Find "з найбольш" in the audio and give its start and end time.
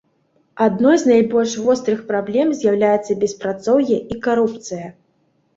1.01-1.53